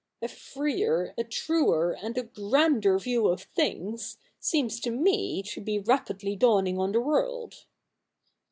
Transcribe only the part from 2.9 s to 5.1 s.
view of things, seems to